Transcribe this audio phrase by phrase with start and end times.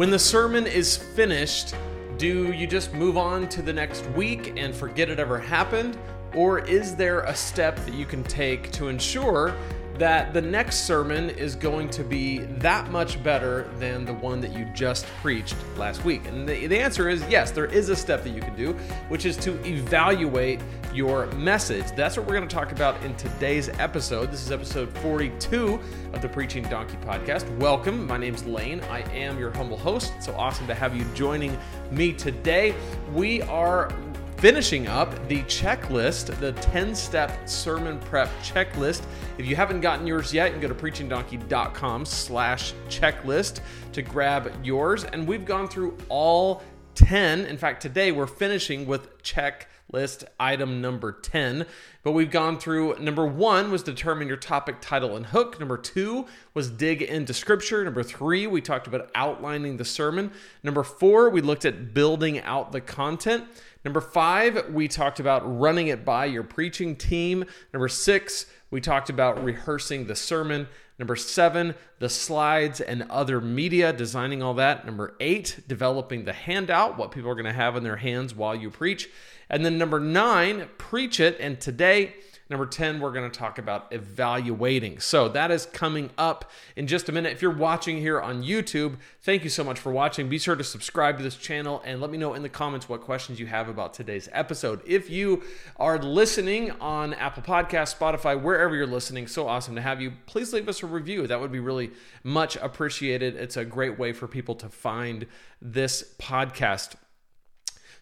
[0.00, 1.74] When the sermon is finished,
[2.16, 5.98] do you just move on to the next week and forget it ever happened?
[6.34, 9.54] Or is there a step that you can take to ensure
[10.00, 14.50] that the next sermon is going to be that much better than the one that
[14.50, 16.26] you just preached last week?
[16.26, 18.72] And the, the answer is yes, there is a step that you can do,
[19.08, 20.60] which is to evaluate
[20.94, 21.84] your message.
[21.94, 24.32] That's what we're going to talk about in today's episode.
[24.32, 25.78] This is episode 42
[26.14, 27.54] of the Preaching Donkey podcast.
[27.58, 28.06] Welcome.
[28.06, 28.80] My name's Lane.
[28.88, 30.14] I am your humble host.
[30.22, 31.58] so awesome to have you joining
[31.90, 32.74] me today.
[33.12, 33.92] We are
[34.40, 39.02] finishing up the checklist, the 10 step sermon prep checklist.
[39.36, 43.60] If you haven't gotten yours yet, you can go to preachingdonkey.com slash checklist
[43.92, 45.04] to grab yours.
[45.04, 46.62] And we've gone through all
[46.94, 47.40] 10.
[47.40, 51.66] In fact, today we're finishing with checklist item number 10.
[52.02, 55.60] But we've gone through number one was determine your topic, title, and hook.
[55.60, 57.84] Number two was dig into scripture.
[57.84, 60.30] Number three, we talked about outlining the sermon.
[60.62, 63.44] Number four, we looked at building out the content.
[63.84, 67.44] Number five, we talked about running it by your preaching team.
[67.72, 70.68] Number six, we talked about rehearsing the sermon.
[70.98, 74.84] Number seven, the slides and other media, designing all that.
[74.84, 78.54] Number eight, developing the handout, what people are going to have in their hands while
[78.54, 79.08] you preach.
[79.48, 81.38] And then number nine, preach it.
[81.40, 82.16] And today,
[82.50, 84.98] Number 10, we're going to talk about evaluating.
[84.98, 87.32] So that is coming up in just a minute.
[87.32, 90.28] If you're watching here on YouTube, thank you so much for watching.
[90.28, 93.02] Be sure to subscribe to this channel and let me know in the comments what
[93.02, 94.82] questions you have about today's episode.
[94.84, 95.44] If you
[95.76, 100.14] are listening on Apple Podcasts, Spotify, wherever you're listening, so awesome to have you.
[100.26, 101.28] Please leave us a review.
[101.28, 101.92] That would be really
[102.24, 103.36] much appreciated.
[103.36, 105.26] It's a great way for people to find
[105.62, 106.96] this podcast.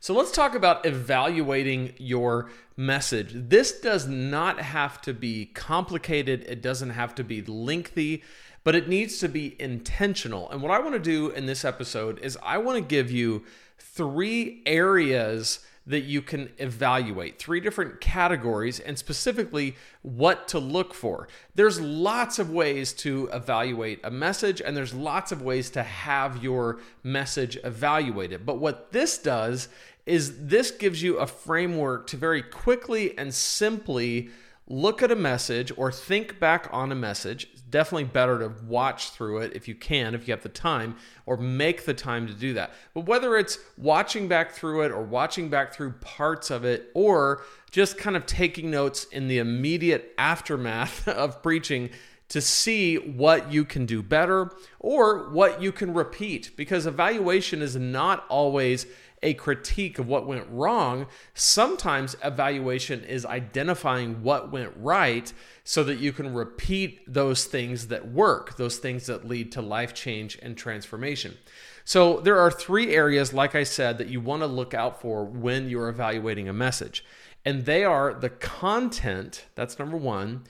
[0.00, 3.32] So let's talk about evaluating your message.
[3.34, 8.22] This does not have to be complicated, it doesn't have to be lengthy,
[8.62, 10.48] but it needs to be intentional.
[10.50, 13.44] And what I want to do in this episode is I want to give you
[13.78, 21.28] three areas that you can evaluate, three different categories, and specifically what to look for.
[21.54, 26.42] There's lots of ways to evaluate a message, and there's lots of ways to have
[26.42, 28.44] your message evaluated.
[28.44, 29.68] But what this does
[30.04, 34.28] is this gives you a framework to very quickly and simply
[34.66, 37.48] look at a message or think back on a message.
[37.70, 40.96] Definitely better to watch through it if you can, if you have the time,
[41.26, 42.72] or make the time to do that.
[42.94, 47.42] But whether it's watching back through it or watching back through parts of it, or
[47.70, 51.90] just kind of taking notes in the immediate aftermath of preaching
[52.28, 57.74] to see what you can do better or what you can repeat, because evaluation is
[57.76, 58.86] not always
[59.22, 61.06] a critique of what went wrong.
[61.34, 65.32] Sometimes evaluation is identifying what went right
[65.64, 69.94] so that you can repeat those things that work, those things that lead to life
[69.94, 71.36] change and transformation.
[71.84, 75.24] So, there are three areas, like I said, that you want to look out for
[75.24, 77.02] when you're evaluating a message.
[77.46, 80.44] And they are the content, that's number one,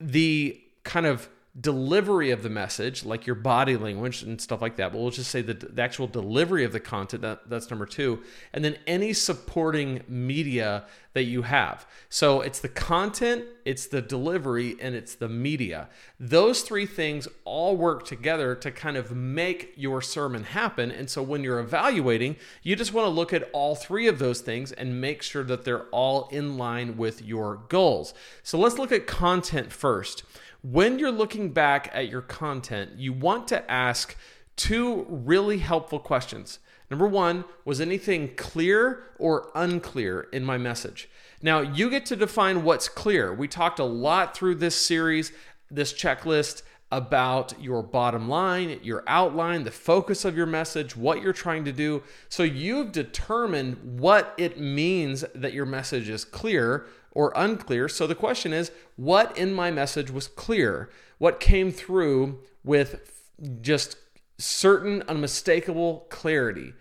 [0.00, 1.28] the kind of
[1.60, 4.92] delivery of the message, like your body language and stuff like that.
[4.92, 8.22] But we'll just say the, the actual delivery of the content, that, that's number two.
[8.52, 11.86] And then any supporting media that you have.
[12.10, 15.88] So it's the content, it's the delivery, and it's the media.
[16.20, 20.92] Those three things all work together to kind of make your sermon happen.
[20.92, 24.42] And so when you're evaluating, you just want to look at all three of those
[24.42, 28.14] things and make sure that they're all in line with your goals.
[28.42, 30.22] So let's look at content first
[30.62, 34.16] when you're looking back at your content, you want to ask
[34.56, 36.58] two really helpful questions.
[36.90, 41.08] Number one, was anything clear or unclear in my message?
[41.42, 43.32] Now, you get to define what's clear.
[43.32, 45.32] We talked a lot through this series,
[45.70, 51.34] this checklist about your bottom line, your outline, the focus of your message, what you're
[51.34, 52.02] trying to do.
[52.30, 57.88] So you've determined what it means that your message is clear or unclear.
[57.88, 60.90] So the question is what in my message was clear?
[61.18, 63.30] What came through with
[63.60, 63.96] just
[64.38, 66.74] certain unmistakable clarity?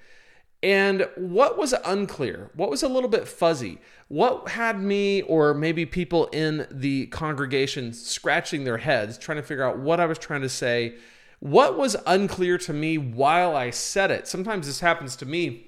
[0.63, 2.49] And what was unclear?
[2.55, 3.79] What was a little bit fuzzy?
[4.07, 9.63] What had me, or maybe people in the congregation, scratching their heads, trying to figure
[9.63, 10.95] out what I was trying to say?
[11.39, 14.27] What was unclear to me while I said it?
[14.27, 15.66] Sometimes this happens to me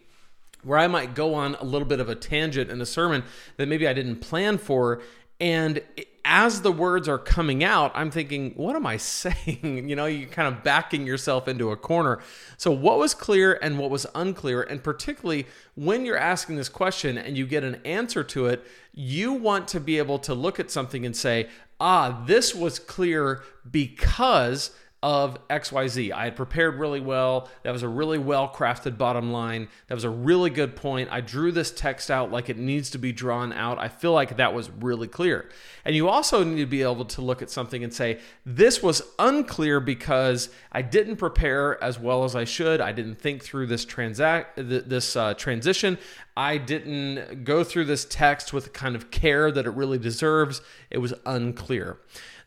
[0.63, 3.23] where I might go on a little bit of a tangent in a sermon
[3.57, 5.01] that maybe I didn't plan for.
[5.39, 5.81] And
[6.25, 9.89] as the words are coming out, I'm thinking, what am I saying?
[9.89, 12.19] You know, you're kind of backing yourself into a corner.
[12.57, 14.61] So, what was clear and what was unclear?
[14.61, 19.33] And particularly when you're asking this question and you get an answer to it, you
[19.33, 21.47] want to be able to look at something and say,
[21.79, 24.71] ah, this was clear because
[25.01, 26.12] of XYZ.
[26.12, 27.50] I had prepared really well.
[27.63, 29.69] That was a really well crafted bottom line.
[29.88, 31.10] That was a really good point.
[31.10, 33.80] I drew this text out like it needs to be drawn out.
[33.80, 35.50] I feel like that was really clear.
[35.86, 39.01] And you also need to be able to look at something and say, this was
[39.18, 42.81] unclear because I didn't prepare as well as I should.
[42.81, 45.98] I didn't think through this transact this uh, transition.
[46.36, 50.62] I didn't go through this text with the kind of care that it really deserves.
[50.90, 52.00] It was unclear.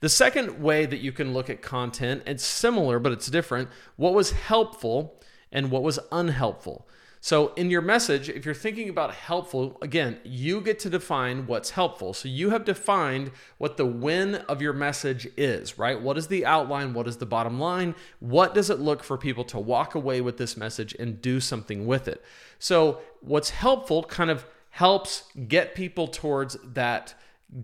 [0.03, 3.69] The second way that you can look at content, it's similar, but it's different.
[3.95, 5.23] What was helpful
[5.53, 6.89] and what was unhelpful?
[7.21, 11.71] So, in your message, if you're thinking about helpful, again, you get to define what's
[11.71, 12.15] helpful.
[12.15, 16.01] So, you have defined what the win of your message is, right?
[16.01, 16.95] What is the outline?
[16.95, 17.95] What is the bottom line?
[18.19, 21.87] What does it look for people to walk away with this message and do something
[21.87, 22.25] with it?
[22.59, 27.15] So, what's helpful kind of helps get people towards that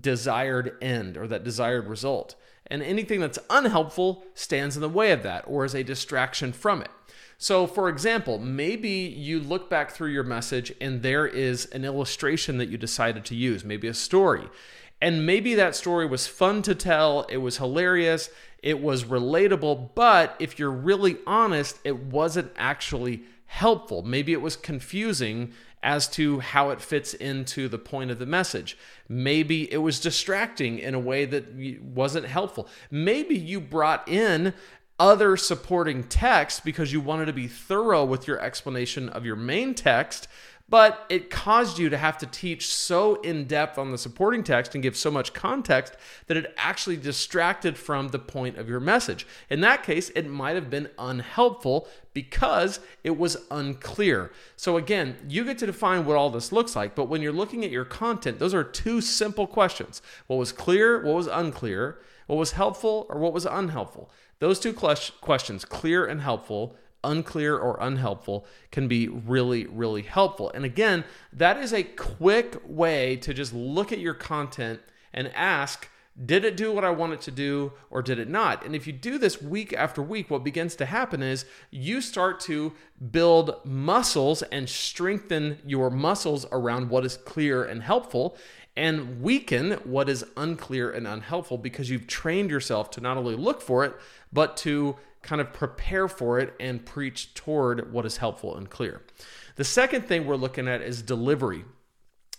[0.00, 2.34] desired end or that desired result.
[2.66, 6.82] And anything that's unhelpful stands in the way of that or is a distraction from
[6.82, 6.90] it.
[7.38, 12.58] So, for example, maybe you look back through your message and there is an illustration
[12.58, 14.48] that you decided to use, maybe a story.
[15.00, 18.30] And maybe that story was fun to tell, it was hilarious,
[18.60, 24.02] it was relatable, but if you're really honest, it wasn't actually helpful.
[24.02, 25.52] Maybe it was confusing
[25.82, 28.76] as to how it fits into the point of the message.
[29.08, 31.46] Maybe it was distracting in a way that
[31.80, 32.68] wasn't helpful.
[32.90, 34.54] Maybe you brought in
[34.98, 39.74] other supporting text because you wanted to be thorough with your explanation of your main
[39.74, 40.26] text
[40.68, 44.74] but it caused you to have to teach so in depth on the supporting text
[44.74, 45.94] and give so much context
[46.26, 49.26] that it actually distracted from the point of your message.
[49.48, 54.30] In that case, it might have been unhelpful because it was unclear.
[54.56, 57.64] So, again, you get to define what all this looks like, but when you're looking
[57.64, 62.36] at your content, those are two simple questions what was clear, what was unclear, what
[62.36, 64.10] was helpful, or what was unhelpful.
[64.40, 66.76] Those two questions, clear and helpful,
[67.08, 70.50] unclear or unhelpful can be really, really helpful.
[70.54, 74.80] And again, that is a quick way to just look at your content
[75.12, 75.88] and ask,
[76.24, 78.64] did it do what I want it to do or did it not?
[78.64, 82.40] And if you do this week after week, what begins to happen is you start
[82.40, 82.72] to
[83.12, 88.36] build muscles and strengthen your muscles around what is clear and helpful
[88.76, 93.60] and weaken what is unclear and unhelpful because you've trained yourself to not only look
[93.60, 93.94] for it,
[94.32, 99.02] but to kind of prepare for it and preach toward what is helpful and clear.
[99.56, 101.64] The second thing we're looking at is delivery.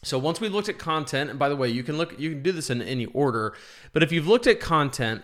[0.03, 2.41] So once we looked at content, and by the way, you can look you can
[2.43, 3.53] do this in any order,
[3.91, 5.23] but if you've looked at content,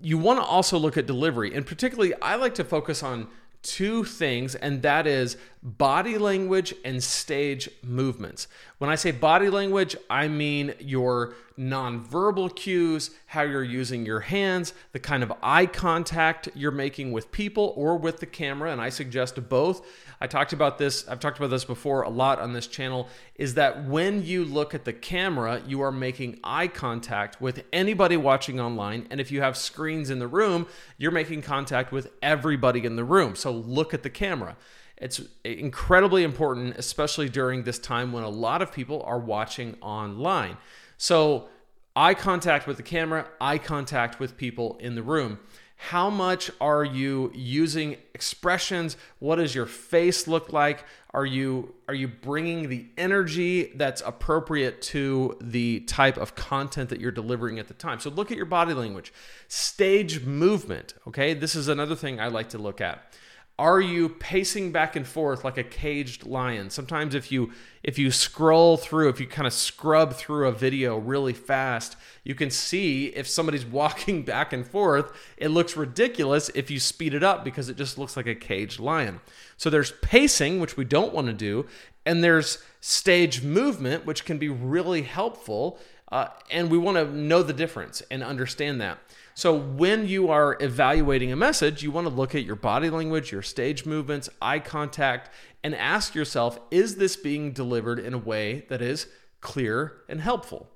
[0.00, 1.54] you want to also look at delivery.
[1.54, 3.28] And particularly I like to focus on
[3.62, 8.46] two things, and that is body language and stage movements.
[8.78, 14.72] When I say body language, I mean your nonverbal cues, how you're using your hands,
[14.92, 18.88] the kind of eye contact you're making with people or with the camera, and I
[18.88, 19.86] suggest both.
[20.20, 23.54] I talked about this, I've talked about this before a lot on this channel, is
[23.54, 28.60] that when you look at the camera, you are making eye contact with anybody watching
[28.60, 29.06] online.
[29.10, 30.66] And if you have screens in the room,
[30.98, 33.36] you're making contact with everybody in the room.
[33.36, 34.56] So look at the camera.
[34.96, 40.56] It's incredibly important, especially during this time when a lot of people are watching online.
[40.96, 41.48] So,
[41.96, 45.38] eye contact with the camera, eye contact with people in the room.
[45.76, 48.96] How much are you using expressions?
[49.18, 50.84] What does your face look like?
[51.12, 57.00] Are you are you bringing the energy that's appropriate to the type of content that
[57.00, 58.00] you're delivering at the time?
[58.00, 59.12] So look at your body language.
[59.48, 61.34] Stage movement, okay?
[61.34, 63.12] This is another thing I like to look at
[63.58, 66.70] are you pacing back and forth like a caged lion?
[66.70, 67.52] Sometimes if you
[67.84, 72.34] if you scroll through if you kind of scrub through a video really fast you
[72.34, 75.12] can see if somebody's walking back and forth.
[75.36, 78.80] It looks ridiculous if you speed it up because it just looks like a caged
[78.80, 79.20] lion.
[79.56, 81.66] So there's pacing which we don't want to do
[82.04, 85.78] and there's stage movement which can be really helpful
[86.10, 88.98] uh, and we want to know the difference and understand that
[89.34, 93.32] so when you are evaluating a message, you want to look at your body language,
[93.32, 95.30] your stage movements, eye contact,
[95.64, 99.08] and ask yourself, is this being delivered in a way that is
[99.40, 100.70] clear and helpful?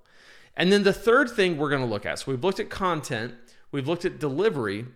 [0.56, 3.34] And then the third thing we're going to look at so we've looked at content,
[3.70, 4.86] we've looked at delivery.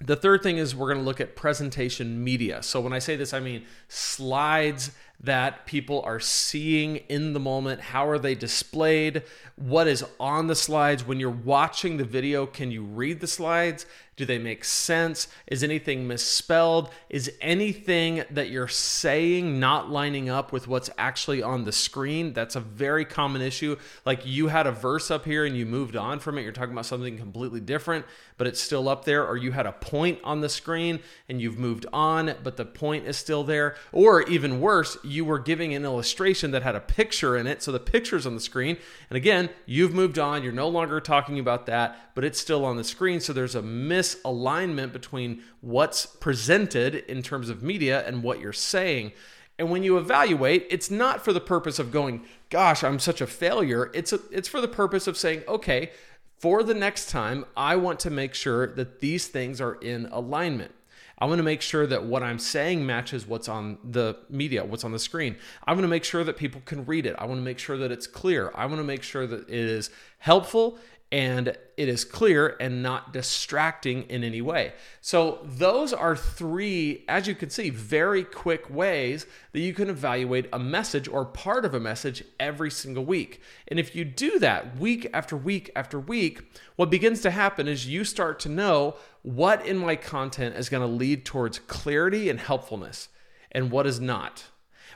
[0.00, 2.62] The third thing is we're going to look at presentation media.
[2.62, 4.92] So when I say this, I mean slides,
[5.24, 7.80] that people are seeing in the moment?
[7.80, 9.22] How are they displayed?
[9.56, 11.06] What is on the slides?
[11.06, 13.86] When you're watching the video, can you read the slides?
[14.16, 15.26] Do they make sense?
[15.48, 16.90] Is anything misspelled?
[17.10, 22.32] Is anything that you're saying not lining up with what's actually on the screen?
[22.32, 23.76] That's a very common issue.
[24.04, 26.42] Like you had a verse up here and you moved on from it.
[26.42, 28.06] You're talking about something completely different,
[28.38, 29.26] but it's still up there.
[29.26, 33.06] Or you had a point on the screen and you've moved on, but the point
[33.06, 33.74] is still there.
[33.90, 37.62] Or even worse, you were giving an illustration that had a picture in it.
[37.62, 38.76] So the picture's on the screen.
[39.08, 40.42] And again, you've moved on.
[40.42, 43.20] You're no longer talking about that, but it's still on the screen.
[43.20, 49.12] So there's a misalignment between what's presented in terms of media and what you're saying.
[49.58, 53.26] And when you evaluate, it's not for the purpose of going, gosh, I'm such a
[53.26, 53.90] failure.
[53.94, 55.92] It's a, it's for the purpose of saying, okay,
[56.38, 60.72] for the next time, I want to make sure that these things are in alignment.
[61.18, 64.84] I want to make sure that what I'm saying matches what's on the media, what's
[64.84, 65.36] on the screen.
[65.64, 67.14] I want to make sure that people can read it.
[67.18, 68.50] I want to make sure that it's clear.
[68.54, 70.78] I want to make sure that it is helpful
[71.14, 74.72] and it is clear and not distracting in any way.
[75.00, 80.48] So, those are three, as you can see, very quick ways that you can evaluate
[80.52, 83.40] a message or part of a message every single week.
[83.68, 86.42] And if you do that week after week after week,
[86.74, 90.80] what begins to happen is you start to know what in my content is going
[90.80, 93.08] to lead towards clarity and helpfulness
[93.52, 94.46] and what is not.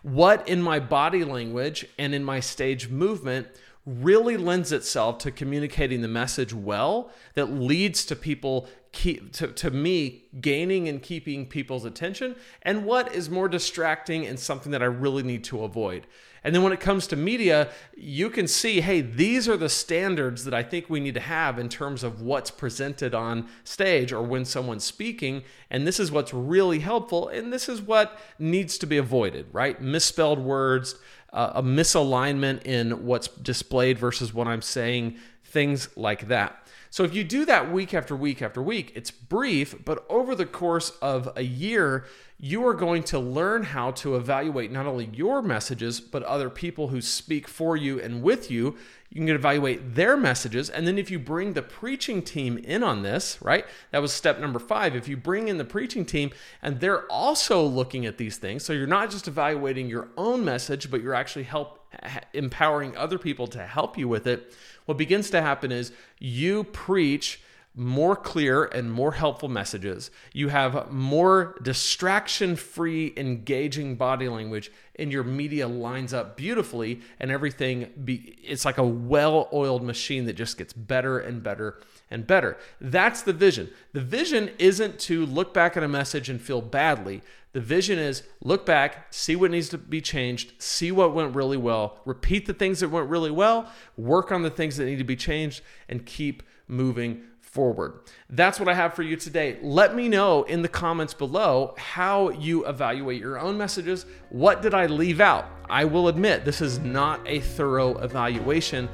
[0.02, 3.46] What in my body language and in my stage movement
[3.88, 9.70] really lends itself to communicating the message well that leads to people keep to, to
[9.70, 14.86] me gaining and keeping people's attention and what is more distracting and something that i
[14.86, 16.06] really need to avoid.
[16.44, 20.44] And then when it comes to media you can see hey these are the standards
[20.44, 24.22] that i think we need to have in terms of what's presented on stage or
[24.22, 28.86] when someone's speaking and this is what's really helpful and this is what needs to
[28.86, 29.80] be avoided right?
[29.80, 30.96] Misspelled words
[31.32, 35.16] a misalignment in what's displayed versus what I'm saying,
[35.48, 36.66] things like that.
[36.90, 40.46] So if you do that week after week after week, it's brief, but over the
[40.46, 42.06] course of a year,
[42.40, 46.88] you are going to learn how to evaluate not only your messages, but other people
[46.88, 48.76] who speak for you and with you
[49.10, 50.68] you can evaluate their messages.
[50.68, 53.64] And then if you bring the preaching team in on this, right?
[53.90, 54.94] That was step number five.
[54.94, 56.30] If you bring in the preaching team
[56.62, 60.90] and they're also looking at these things, so you're not just evaluating your own message,
[60.90, 61.77] but you're actually help
[62.32, 64.54] empowering other people to help you with it.
[64.86, 67.40] What begins to happen is you preach
[67.78, 70.10] more clear and more helpful messages.
[70.32, 77.30] You have more distraction free, engaging body language, and your media lines up beautifully, and
[77.30, 81.80] everything be, it's like a well oiled machine that just gets better and better
[82.10, 82.58] and better.
[82.80, 83.70] That's the vision.
[83.92, 87.22] The vision isn't to look back at a message and feel badly.
[87.52, 91.56] The vision is look back, see what needs to be changed, see what went really
[91.56, 95.04] well, repeat the things that went really well, work on the things that need to
[95.04, 97.22] be changed, and keep moving
[97.58, 97.94] forward.
[98.30, 99.58] That's what I have for you today.
[99.60, 104.06] Let me know in the comments below how you evaluate your own messages.
[104.30, 105.50] What did I leave out?
[105.68, 108.88] I will admit this is not a thorough evaluation.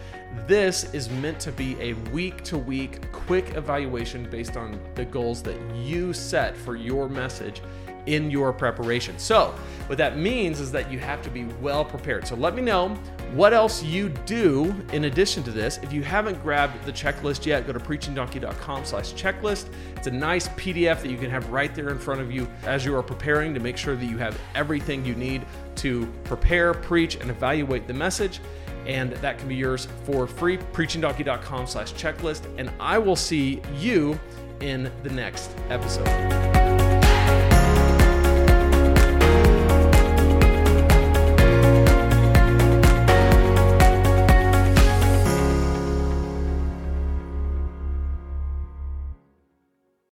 [0.46, 5.42] This is meant to be a week to week quick evaluation based on the goals
[5.42, 7.60] that you set for your message
[8.06, 9.18] in your preparation.
[9.18, 9.54] So,
[9.88, 12.26] what that means is that you have to be well prepared.
[12.26, 12.98] So, let me know
[13.34, 15.78] what else you do in addition to this.
[15.82, 19.66] If you haven't grabbed the checklist yet, go to preachingdonkey.com/checklist.
[19.96, 22.84] It's a nice PDF that you can have right there in front of you as
[22.84, 25.44] you are preparing to make sure that you have everything you need
[25.76, 28.40] to prepare, preach, and evaluate the message.
[28.86, 30.58] And that can be yours for free.
[30.58, 32.42] Preachingdonkey.com/checklist.
[32.58, 34.20] And I will see you
[34.60, 36.53] in the next episode.